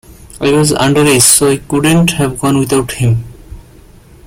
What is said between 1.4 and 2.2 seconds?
I couldn't